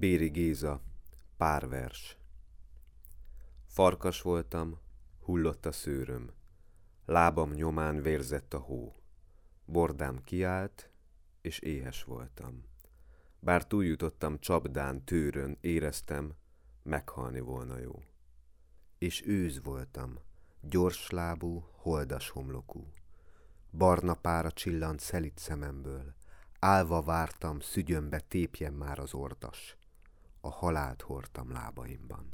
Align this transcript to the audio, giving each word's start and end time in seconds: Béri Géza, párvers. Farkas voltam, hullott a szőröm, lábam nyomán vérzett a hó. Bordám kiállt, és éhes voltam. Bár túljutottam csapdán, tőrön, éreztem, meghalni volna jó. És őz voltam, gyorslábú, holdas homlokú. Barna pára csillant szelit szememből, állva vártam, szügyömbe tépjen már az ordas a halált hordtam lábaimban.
Béri 0.00 0.28
Géza, 0.28 0.82
párvers. 1.36 2.18
Farkas 3.66 4.22
voltam, 4.22 4.78
hullott 5.20 5.66
a 5.66 5.72
szőröm, 5.72 6.30
lábam 7.04 7.52
nyomán 7.52 8.02
vérzett 8.02 8.54
a 8.54 8.58
hó. 8.58 8.96
Bordám 9.64 10.22
kiállt, 10.24 10.90
és 11.40 11.58
éhes 11.58 12.04
voltam. 12.04 12.64
Bár 13.40 13.66
túljutottam 13.66 14.38
csapdán, 14.38 15.04
tőrön, 15.04 15.56
éreztem, 15.60 16.34
meghalni 16.82 17.40
volna 17.40 17.78
jó. 17.78 18.02
És 18.98 19.26
őz 19.26 19.62
voltam, 19.62 20.18
gyorslábú, 20.60 21.68
holdas 21.72 22.28
homlokú. 22.28 22.92
Barna 23.70 24.14
pára 24.14 24.50
csillant 24.50 25.00
szelit 25.00 25.38
szememből, 25.38 26.14
állva 26.58 27.02
vártam, 27.02 27.60
szügyömbe 27.60 28.20
tépjen 28.20 28.72
már 28.72 28.98
az 28.98 29.14
ordas 29.14 29.78
a 30.40 30.50
halált 30.50 31.02
hordtam 31.02 31.52
lábaimban. 31.52 32.28